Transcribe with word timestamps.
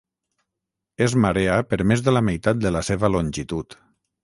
És 1.07 1.15
marea 1.25 1.59
per 1.73 1.79
més 1.93 2.03
de 2.07 2.15
la 2.17 2.25
meitat 2.31 2.63
de 2.65 2.73
la 2.79 2.85
seva 2.91 3.13
longitud. 3.17 3.81